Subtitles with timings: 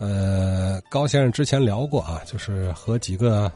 [0.00, 3.52] 呃，高先生之前聊过啊，就是和几个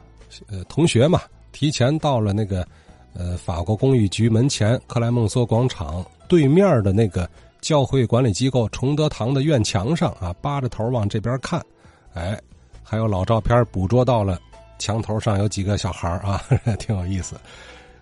[0.47, 2.67] 呃同学嘛，提前到了那个
[3.15, 7.27] 呃法国公寓局门前克莱孟梭广场对面的那个
[7.63, 11.65] 教会管理机构崇德堂的院墙上啊，扒着头往这边看，
[12.13, 12.39] 哎，
[12.83, 14.39] 还有老照片捕捉到了
[14.79, 16.45] 墙头上有几个小孩啊，
[16.79, 17.37] 挺有意思。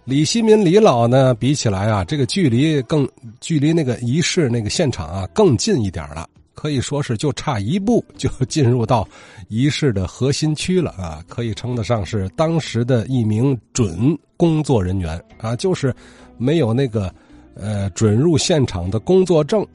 [0.05, 3.09] 李希民李老呢，比起来啊，这个距离更
[3.41, 6.29] 距离那个仪式那个现场啊更近一点了。
[6.63, 9.07] 可以说是就差一步 就进入到
[9.49, 11.21] 仪式的核心区了啊！
[11.27, 15.93] 可以称得上是当时的一名准工作人员啊，就是
[16.39, 17.13] 没有那个
[17.57, 19.67] 呃准入现场的工作证，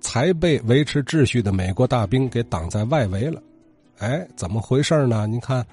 [0.00, 3.40] 才被维持秩序的美国大兵给挡在外围了。
[3.98, 5.28] 哎，怎么回事呢？
[5.28, 5.64] 您看，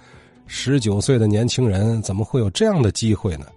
[0.46, 3.48] 十九岁的年轻人怎么会有这样的机会呢？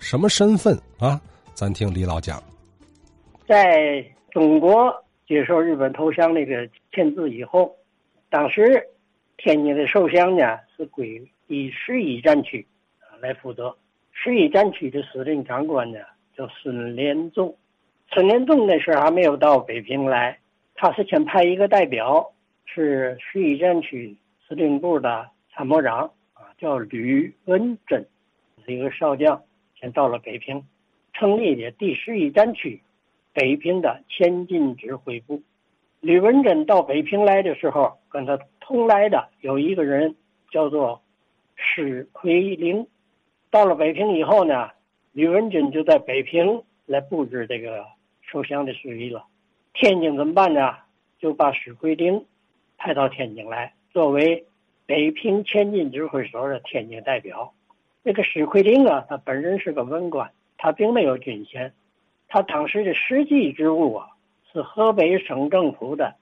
[0.00, 1.20] 什么身份啊？
[1.54, 2.42] 咱听李老讲，
[3.46, 4.92] 在中国。
[5.26, 7.76] 接受日本投降那个签字以后，
[8.30, 8.86] 当时
[9.36, 12.64] 天津的受降呢是归第十一战区
[13.20, 13.76] 来负责。
[14.12, 15.98] 十一战区的司令长官呢
[16.36, 17.54] 叫孙连仲。
[18.12, 20.38] 孙连仲那时候还没有到北平来，
[20.76, 22.32] 他是先派一个代表，
[22.64, 24.16] 是十一战区
[24.46, 28.06] 司令部的参谋长啊，叫吕文珍，
[28.64, 29.42] 是一个少将，
[29.78, 30.64] 先到了北平，
[31.12, 32.80] 成立的第十一战区。
[33.36, 35.42] 北平的前进指挥部，
[36.00, 40.16] 吕文贞到北平来的时候，跟他同来的有一个人
[40.50, 41.02] 叫做
[41.54, 42.86] 施奎林。
[43.50, 44.70] 到了北平以后呢，
[45.12, 47.84] 吕文贞就在北平来布置这个
[48.22, 49.26] 首相的事宜了。
[49.74, 50.74] 天津怎么办呢？
[51.18, 52.24] 就把施奎林
[52.78, 54.46] 派到天津来，作为
[54.86, 57.52] 北平前进指挥所的天津代表。
[58.02, 61.74] 那个施奎林啊，他本人是个文官，他并没有军衔。
[62.28, 64.08] 他当时的实际职务啊，
[64.52, 66.14] 是河北省政府的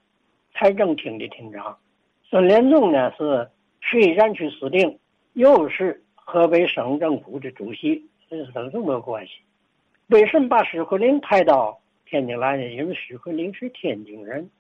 [0.53, 1.77] 财政厅的厅长。
[2.23, 3.49] 孙连仲呢是
[3.81, 4.99] 十一战区司令，
[5.33, 9.33] 又是河北省政府的主席，这是这么个关系。
[10.09, 12.65] 为什么把史奎林派到天津来呢？
[12.67, 14.51] 因为史奎林是天津人。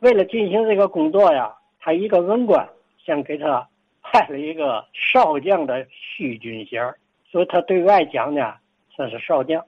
[0.00, 2.68] 为了进行这个工作呀，他一个文官
[2.98, 3.68] 想给他
[4.02, 6.94] 派了一个少将的虚军衔
[7.30, 8.54] 所以他对外讲呢，
[8.90, 9.64] 算是少将。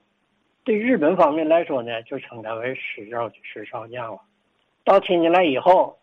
[0.67, 4.19] 对日本方面来说呢，就称他为师少师少将了。
[4.83, 5.97] 到天津来以后，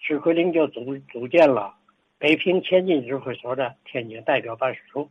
[0.00, 1.72] 史奎林就组组建了
[2.18, 5.08] 北平前进指挥所的天津代表办事处。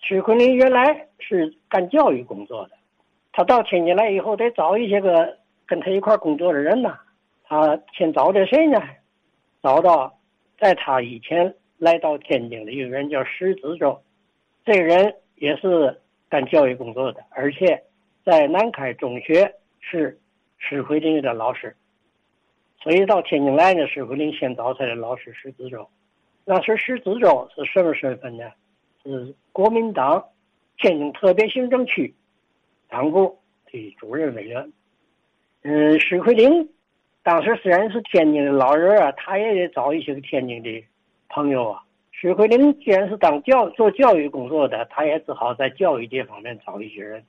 [0.00, 2.72] 史奎林原来是干教育工作的，
[3.30, 6.98] 他到天津来以后，得找一些个跟他一块工作的人呐。
[7.44, 8.82] 他先找的谁呢？
[9.62, 10.18] 找到
[10.58, 14.02] 在他以前来到天津的一个人叫石子洲，
[14.64, 17.80] 这个人也是干教育工作的，而且。
[18.28, 20.20] 在南开中学是
[20.58, 21.74] 史奎林的老师，
[22.82, 25.88] 所以到天津来呢，史奎林先找他的老师石子洲。
[26.44, 28.44] 那时石子洲是什么身份呢？
[29.02, 30.22] 是国民党
[30.76, 32.14] 天津特别行政区
[32.86, 33.38] 党部
[33.72, 34.70] 的主任委员。
[35.62, 36.68] 嗯，史奎林
[37.22, 40.84] 当时虽然是天津的老人啊，他也得找一些个天津的
[41.30, 41.82] 朋友啊。
[42.12, 47.24] 史奎林既然是当教做教育工作的，他也只好在教育这方面找一些人。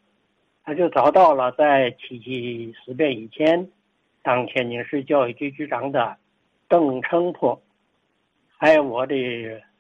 [0.70, 3.72] 他就找到了在七七事变以前
[4.22, 6.16] 当天津市教育局局长的
[6.68, 7.60] 邓成波，
[8.56, 9.16] 还有我的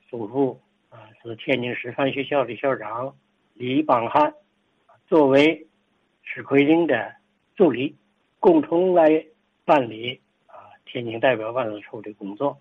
[0.10, 3.16] 祖父啊是天津师范学校的校长
[3.54, 4.34] 李邦汉，
[5.06, 5.68] 作为
[6.24, 7.14] 史奎林的
[7.56, 7.96] 助理，
[8.40, 9.24] 共同来
[9.66, 12.58] 办理啊天津代表办事处的工作。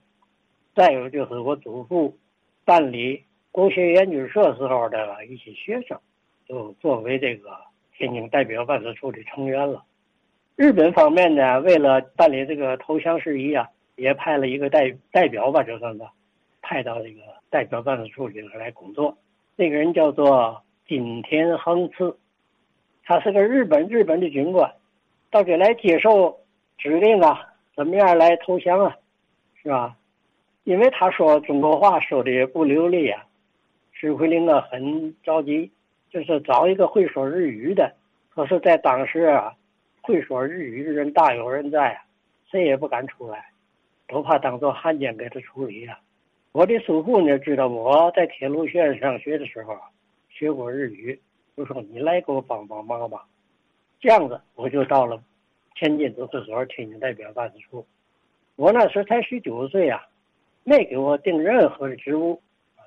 [0.74, 2.18] 再有就是我祖父
[2.66, 5.98] 办理国学研究社时候的一些学生，
[6.46, 7.67] 就作为这个。
[7.98, 9.82] 天津代表办事处的成员了。
[10.54, 16.00] 日本方面呢，为了办理这个投降事宜啊，也派了一个代代表吧，就算是
[16.62, 17.20] 派到这个
[17.50, 19.18] 代表办事处里头来工作。
[19.56, 22.16] 那个人叫做金田恒次，
[23.04, 24.72] 他是个日本日本的军官，
[25.28, 26.38] 到这来接受
[26.76, 28.96] 指令啊，怎么样来投降啊，
[29.60, 29.96] 是吧？
[30.62, 33.24] 因为他说中国话说的也不流利啊，
[33.92, 35.72] 指挥令啊很着急。
[36.10, 37.94] 就是找一个会说日语的，
[38.30, 39.54] 可是，在当时啊，
[40.00, 42.02] 会说日语的人大有人在啊，
[42.50, 43.50] 谁也不敢出来，
[44.06, 45.98] 都怕当做汉奸给他处理啊。
[46.52, 49.76] 我的叔父呢，知道我在铁路学院上学的时候
[50.30, 51.20] 学过日语，
[51.56, 53.26] 就说你来给我帮帮忙吧。
[54.00, 55.22] 这样子，我就到了
[55.74, 57.86] 天津指挥所天津代表办事处。
[58.56, 60.06] 我那时才十九岁啊，
[60.64, 62.40] 没给我定任何的职务。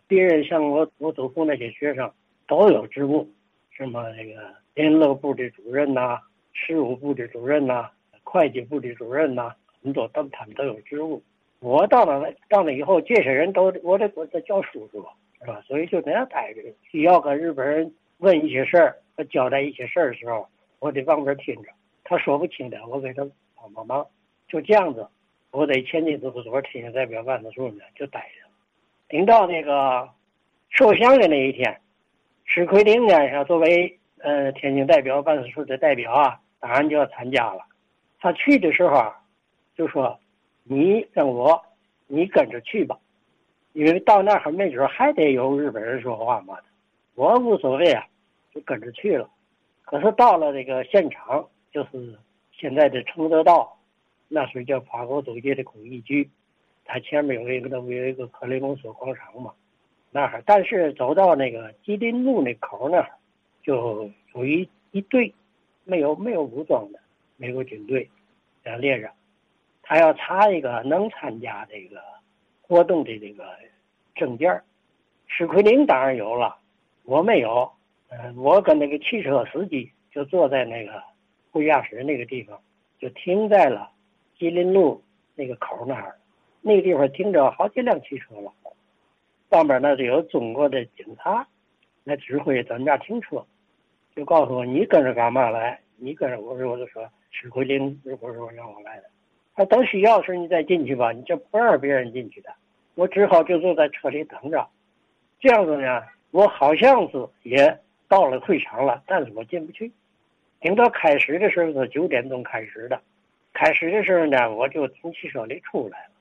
[0.07, 2.11] 别人像我我祖父那些学生。
[2.51, 3.25] 都有职务，
[3.69, 6.19] 什么那个联络部的主任呐，
[6.51, 7.89] 事务部的主任呐，
[8.25, 11.23] 会计部的主任呐，很多都他们都有职务。
[11.61, 15.07] 我到了到了以后，这些人都我得我得叫叔叔，
[15.39, 15.63] 是吧？
[15.65, 16.61] 所以就那样待着。
[16.91, 20.45] 需要跟日本人问一些事儿和交代一些事儿的时候，
[20.79, 21.69] 我得旁边听着。
[22.03, 23.25] 他说不清的，我给他
[23.55, 24.05] 帮帮忙。
[24.49, 25.07] 就这样子，
[25.51, 28.49] 我在天津都是多天津代表办事处呢，就待着。
[29.07, 30.09] 等到那个
[30.69, 31.79] 受降的那一天，
[32.45, 37.65] 石奎林呢，作为呃天津代表办事处的代表啊，当然就要参加了。
[38.19, 39.13] 他去的时候，
[39.75, 40.17] 就说。
[40.63, 41.59] 你跟我，
[42.05, 42.95] 你跟着去吧，
[43.73, 46.55] 因为到那儿没准还得有日本人说话嘛。
[47.15, 48.05] 我无所谓啊，
[48.53, 49.27] 就跟着去了。
[49.83, 52.15] 可是到了这个现场，就是
[52.51, 53.75] 现在的承德道，
[54.27, 56.29] 那时候叫法国租界的工艺局，
[56.85, 59.51] 它前面有一个那不有一个克雷蒙索广场嘛？
[60.11, 63.09] 那儿，但是走到那个吉林路那口那儿，
[63.63, 65.33] 就有一一队
[65.85, 66.99] 没有没有武装的
[67.37, 68.09] 美国军队
[68.63, 69.09] 在列着。
[69.81, 72.01] 他要查一个能参加这个
[72.61, 73.45] 活动的这个
[74.15, 74.61] 证件
[75.27, 76.57] 史奎林当然有了，
[77.03, 77.71] 我没有。
[78.09, 81.01] 嗯，我跟那个汽车司机就坐在那个
[81.51, 82.59] 副驾驶那个地方，
[82.99, 83.89] 就停在了
[84.37, 85.01] 吉林路
[85.35, 86.17] 那个口那儿。
[86.61, 88.51] 那个地方停着好几辆汽车了，
[89.51, 91.45] 上边那就有中国的警察
[92.05, 93.45] 来指挥咱家停车，
[94.15, 95.77] 就告诉我你跟着干嘛来？
[95.97, 99.03] 你跟着我说我就说石奎林如果说让我来的。
[99.53, 102.49] 他等需要时你再进去吧，你这不让别人进去的。
[102.95, 104.65] 我只好就坐在车里等着。
[105.41, 106.01] 这样子呢，
[106.31, 107.77] 我好像是也
[108.07, 109.91] 到了会场了，但是我进不去。
[110.61, 113.01] 等到开始的时候是九点钟开始的，
[113.51, 116.11] 开始的时候呢，我就从汽车里出来了，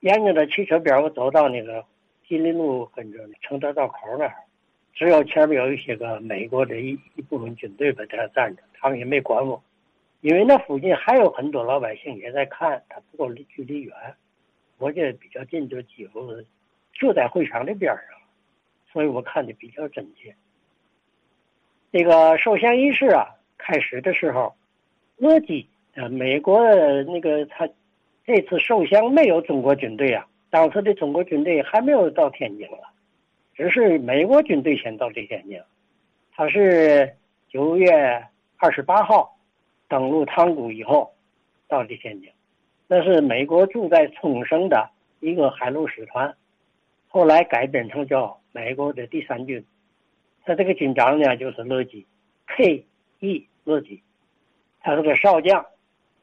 [0.00, 1.84] 沿着那汽车边我走到那个
[2.28, 4.34] 吉林路跟着承德道口那儿，
[4.94, 9.62] 只有前面有一些个美国的一一部分军队在那站着，他们也没管我。
[10.22, 13.94] 因为那附近还有很多老百姓也在看，他不过离距离远，
[14.78, 16.26] 我这比较近，就几乎
[16.92, 18.18] 就在会场的边上，
[18.92, 20.34] 所以我看的比较真切。
[21.92, 24.56] 那个受降仪式啊，开始的时候，
[25.18, 26.58] 乐基呃，美国
[27.04, 27.68] 那个他
[28.24, 32.78] 这次受降没有中国军队啊，当时的中国军队还没有到天津了，
[33.54, 35.60] 只是美国军队先到的天津，
[36.34, 37.14] 他是
[37.46, 37.92] 九月
[38.56, 39.36] 二十八号。
[39.86, 41.12] 登陆塘沽以后，
[41.68, 42.30] 到的天津，
[42.88, 44.88] 那是美国驻在冲绳的
[45.20, 46.34] 一个海陆使团，
[47.06, 49.62] 后来改编成叫美国的第三军。
[50.46, 52.06] 他这个军长呢，就是乐基
[52.46, 53.46] ，K.E.
[53.64, 54.02] 乐基，
[54.80, 55.66] 他是个少将。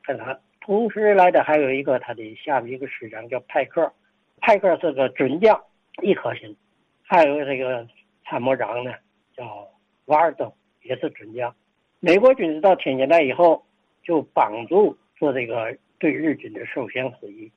[0.02, 3.94] 跟他同时来的还有一个他的下面一个师长叫派克，
[4.46, 5.58] 派克是个准将，
[6.02, 6.54] 一颗星。
[7.02, 7.88] 还有这个
[8.26, 8.94] 参谋长呢，
[9.34, 9.66] 叫
[10.08, 10.52] 瓦尔登，
[10.82, 11.56] 也是准将。
[12.02, 13.66] 美国军到天津来以后，
[14.04, 17.50] 就帮助做这个对日军的受降事宜，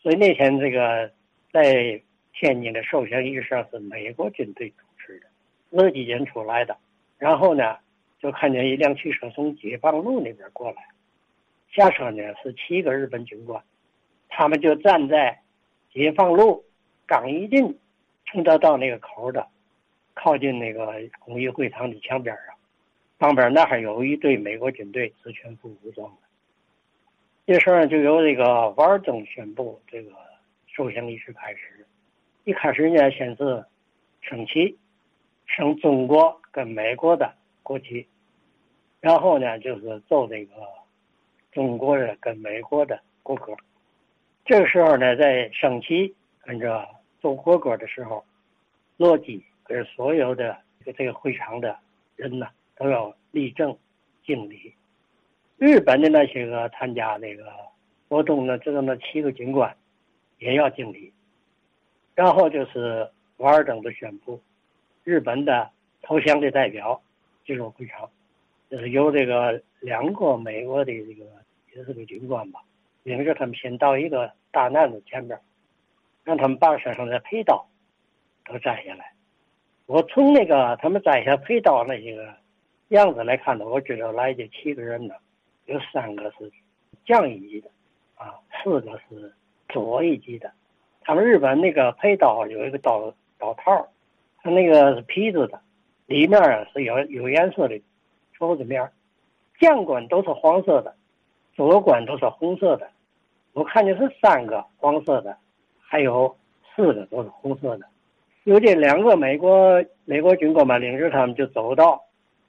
[0.00, 1.12] 所以那天这个
[1.52, 2.00] 在
[2.32, 5.26] 天津的受降仪式上是美国军队主持的，
[5.68, 6.74] 乐基人出来的。
[7.18, 7.76] 然后呢，
[8.18, 10.82] 就看见一辆汽车从解放路那边过来，
[11.72, 13.62] 下车呢是七个日本军官，
[14.30, 15.38] 他们就站在
[15.92, 16.64] 解放路
[17.06, 17.78] 刚一进
[18.24, 19.46] 承德道那个口的，
[20.14, 22.54] 靠近那个工艺会堂的墙边上。
[23.18, 26.16] 旁边那还有一队美国军队是全副武装的。
[27.46, 30.10] 这时候就由这个瓦尔登宣布这个
[30.66, 31.86] 受降仪式开始。
[32.44, 33.64] 一开始呢，先是
[34.22, 34.76] 升旗，
[35.46, 37.32] 升中国跟美国的
[37.62, 38.06] 国旗，
[39.00, 40.54] 然后呢就是奏这个
[41.52, 43.54] 中国的跟美国的国歌。
[44.44, 46.88] 这个时候呢，在升旗跟着
[47.20, 48.24] 奏国歌的时候，
[48.96, 50.56] 落基跟所有的
[50.96, 51.76] 这个会场的
[52.16, 52.46] 人呢。
[52.74, 53.76] 都要立正
[54.24, 54.74] 敬礼。
[55.56, 57.44] 日本的那些个参加那个
[58.08, 59.76] 活动的，这个那七个军官
[60.38, 61.12] 也要敬礼。
[62.16, 64.40] 然后就是瓦尔登的宣布，
[65.04, 65.70] 日本的
[66.00, 67.00] 投降的代表
[67.46, 68.10] 进入会场，
[68.68, 71.24] 就是由这个两个美国的这个
[71.76, 72.60] 也是个军官吧，
[73.02, 75.40] 领着他们先到一个大男子前边，
[76.24, 77.66] 让他们把身上的佩刀
[78.44, 79.12] 都摘下来。
[79.86, 82.28] 我从那个他们摘下佩刀那些个。
[82.88, 85.14] 样子来看呢，我知道来这七个人呢，
[85.64, 86.52] 有三个是
[87.06, 87.70] 将一级的，
[88.16, 89.32] 啊，四个是
[89.70, 90.52] 佐一级的。
[91.00, 93.88] 他们日本那个佩刀有一个刀刀套，
[94.42, 95.58] 它那个是皮子的，
[96.04, 97.80] 里面啊是有有颜色的
[98.34, 98.86] 绸子面。
[99.58, 100.94] 将官都是黄色的，
[101.54, 102.88] 左管都是红色的。
[103.52, 105.36] 我看见是三个黄色的，
[105.80, 106.36] 还有
[106.74, 107.86] 四个都是红色的。
[108.44, 112.02] 有这两个美国美国军官嘛，领着他们就走到。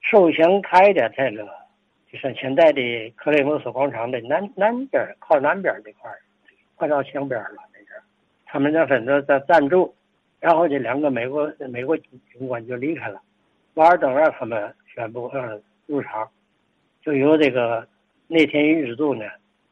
[0.05, 1.47] 受降开的这个，
[2.11, 6.11] 就是现在的克雷蒙斯广场的南南边靠南边这块
[6.75, 7.87] 快到墙边了那阵
[8.45, 9.95] 他们在分的在赞助，
[10.41, 13.21] 然后这两个美国美国军官就离开了，
[13.75, 16.29] 瓦尔登让他们宣布呃入场，
[17.01, 17.87] 就由这个
[18.33, 19.25] 内田英之助呢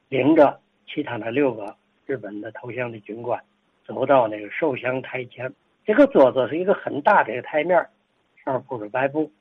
[0.10, 1.76] 领着其他的六个
[2.06, 3.42] 日本的投降的军官
[3.84, 5.52] 走到那个受降台前，
[5.84, 7.78] 这个桌子是一个很大的一个台面，
[8.46, 9.32] 上面铺着白布，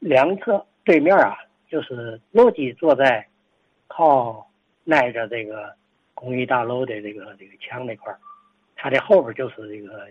[0.00, 1.36] 两侧对面啊
[1.68, 3.24] 就是落基坐在
[3.86, 4.50] 靠
[4.90, 5.76] 挨着这个。
[6.20, 8.18] 公寓大楼的这个这个墙那块儿，
[8.74, 10.08] 它的后边就是这个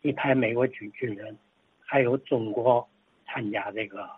[0.00, 1.36] 一排美国军军人，
[1.84, 2.88] 还有中国
[3.26, 4.08] 参加这个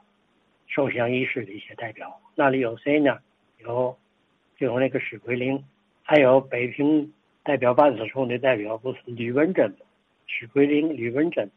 [0.69, 2.17] 受降仪式的一些代表。
[2.37, 3.19] 那里有谁呢？
[3.65, 3.97] 有
[4.57, 5.63] 就有那个史奎林，
[6.03, 9.75] 还有北平代表办事处的代表不是吕文珍，
[10.27, 11.51] 史奎林、吕文珍，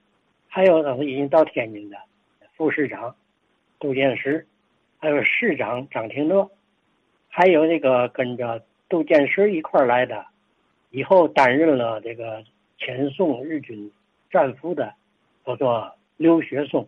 [0.47, 1.97] 还有当时已经到天津的
[2.55, 3.15] 副市长
[3.79, 4.47] 杜建时，
[4.99, 6.49] 还有市长张廷乐，
[7.29, 8.63] 还有那个跟着。
[8.87, 10.27] 杜建石一块来的，
[10.91, 12.43] 以后担任了这个
[12.77, 13.91] 遣送日军
[14.29, 14.93] 战俘的，
[15.43, 16.87] 叫做刘学松，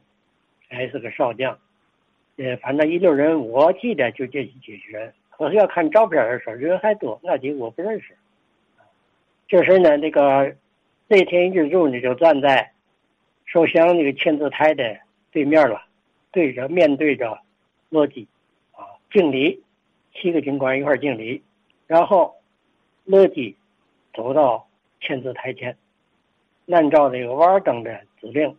[0.70, 1.58] 还是个少将。
[2.38, 5.14] 呃，反正一溜人，我记得就这几个人。
[5.30, 8.16] 可是要看照片的时候，人还多，那几个我不认识。
[9.48, 10.56] 这时呢，那个
[11.08, 12.72] 那天一日柱呢，就站在
[13.46, 14.98] 受降那个签字台的
[15.32, 15.82] 对面了，
[16.32, 17.40] 对着面对着
[17.90, 18.28] 洛基，
[18.74, 19.64] 啊，敬礼，
[20.14, 21.42] 七个军官一块敬礼。
[21.86, 22.36] 然后，
[23.06, 23.56] 乐基
[24.14, 24.68] 走到
[25.00, 25.78] 签字台前，
[26.70, 28.58] 按照这个瓦尔登的指令，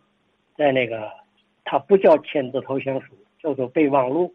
[0.57, 1.11] 在那个
[1.63, 4.33] 他不叫签字投降书，叫做备忘录，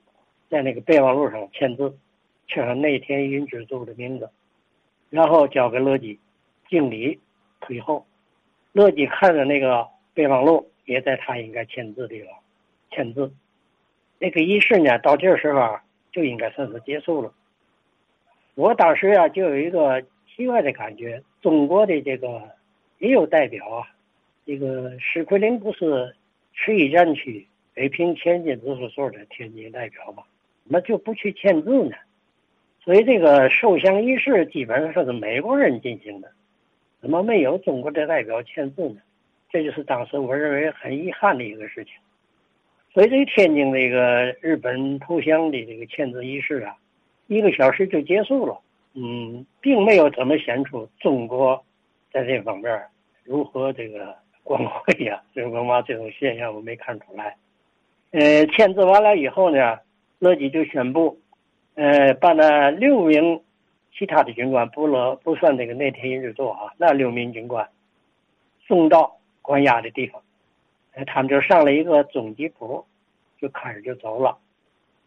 [0.48, 1.96] 在那个备忘录上签字，
[2.46, 4.30] 签上内田英之助的名字，
[5.10, 6.18] 然后交给乐基，
[6.68, 7.20] 敬礼，
[7.60, 8.06] 退后。
[8.72, 12.28] 乐基看着那个备忘录，也在他应该签字的地方
[12.90, 13.32] 签字。
[14.18, 17.32] 那个仪式呢，到这时候啊就应该算是结束了。
[18.54, 20.02] 我当时啊，就有一个
[20.34, 21.22] 奇怪的感觉。
[21.42, 22.40] 中国的这个
[22.98, 23.86] 也有代表啊，
[24.46, 26.16] 这个史奎林不是
[26.52, 30.22] 十一战区北平天津指挥所的天津代表吧，
[30.64, 31.96] 怎么就不去签字呢？
[32.82, 36.30] 所以这个受降仪式基本上是美国人进行的，
[37.00, 38.96] 怎么没有中国的代表签字呢？
[39.50, 41.94] 这就是当时我认为很遗憾的一个事情。
[42.92, 46.76] 所以这个天津这个日本投降的这个签字仪式啊。
[47.26, 48.60] 一个小时就结束了，
[48.92, 51.64] 嗯，并没有怎么显出中国
[52.12, 52.82] 在这方面
[53.24, 57.34] 如何这个光辉呀，这文化这种现象我没看出来。
[58.16, 59.80] 呃，签字完了以后呢，
[60.20, 61.20] 乐基就宣布，
[61.74, 63.42] 呃，把那六名
[63.92, 67.68] 其他的军官不了不算那个内田英之助啊，那六名军官
[68.68, 70.22] 送到关押的地方，
[70.92, 72.86] 呃，他们就上了一个总机铺，
[73.40, 74.38] 就开始就走了，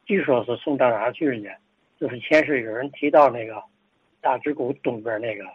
[0.05, 1.49] 据说是送到哪去呢？
[1.97, 3.63] 就是前世有人提到那个
[4.19, 5.45] 大直谷东边那个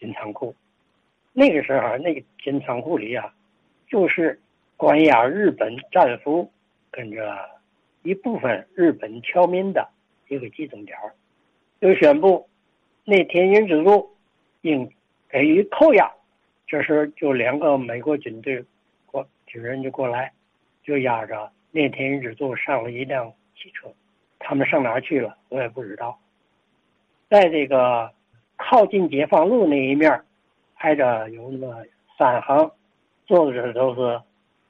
[0.00, 0.54] 金仓库，
[1.34, 3.34] 那个时候那个金仓库里啊，
[3.86, 4.40] 就是
[4.78, 6.50] 关押日本战俘
[6.96, 7.50] 跟着
[8.02, 9.86] 一部分日本侨民的
[10.28, 10.96] 一个集中点
[11.78, 12.48] 就宣布
[13.04, 14.16] 内田英之助
[14.62, 14.90] 应
[15.28, 16.10] 给予扣押。
[16.66, 18.64] 这时就两个美国军队
[19.04, 20.32] 过军人就过来，
[20.82, 23.92] 就押着内田英之助上了一辆汽车。
[24.38, 25.36] 他们上哪儿去了？
[25.50, 26.18] 我也不知道。
[27.28, 28.10] 在这个
[28.56, 30.22] 靠近解放路那一面，
[30.76, 31.84] 挨着有那么
[32.16, 32.70] 三行，
[33.26, 34.22] 坐着都是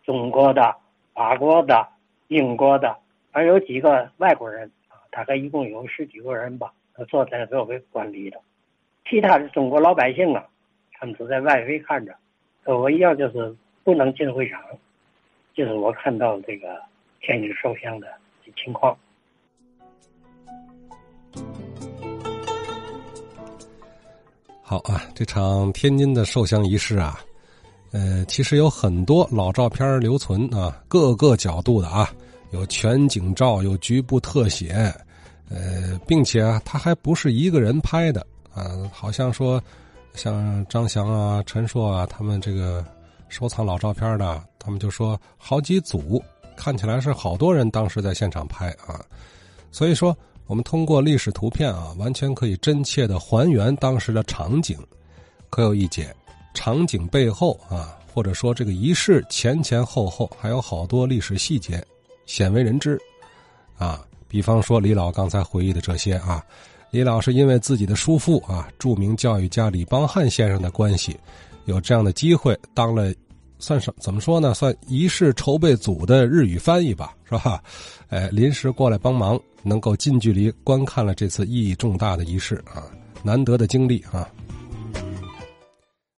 [0.02, 0.76] 中国的、
[1.14, 1.88] 法国的、
[2.28, 2.96] 英国的，
[3.30, 6.72] 还有几个外国人啊，大概一共有十几个人吧，
[7.08, 8.40] 坐在作为观礼的。
[9.08, 10.46] 其他的中国老百姓啊，
[10.92, 12.14] 他们都在外围看着，
[12.64, 13.54] 和我一样，就是
[13.84, 14.60] 不能进会场。
[15.54, 16.82] 就是我看到这个
[17.20, 18.08] 天津首相的
[18.62, 18.96] 情况。
[24.62, 27.20] 好啊，这场天津的受降仪式啊，
[27.92, 32.10] 呃，其实有很多老照片留存啊，各个角度的啊，
[32.50, 34.92] 有全景照，有局部特写，
[35.48, 39.62] 呃，并且啊，他还不是一个人拍的啊，好像说
[40.14, 42.84] 像张翔啊、陈硕啊，他们这个
[43.28, 46.22] 收藏老照片的，他们就说好几组，
[46.56, 49.00] 看起来是好多人当时在现场拍啊，
[49.70, 50.16] 所以说。
[50.48, 54.78] 我们通过历史图片啊，完全可以真切的还原当时的场景，
[55.50, 56.14] 可有一解。
[56.56, 61.84] 场景背后啊，或者说这个仪式前前后后，还有好多历史细节
[62.24, 62.98] 鲜为人知
[63.76, 64.02] 啊。
[64.26, 66.42] 比方说李老刚才回忆的这些啊，
[66.90, 71.14] 李老是因为自己的叔父啊，著名教育家李邦汉先生的关系，
[71.66, 73.12] 有这样的机会当了。
[73.58, 74.52] 算是怎么说呢？
[74.52, 77.62] 算仪式筹备组的日语翻译吧，是吧？
[78.08, 82.84] 哎，临时过来帮忙，能够近距离观看了这次意义重大的仪式啊，
[83.22, 84.28] 难得的经历啊。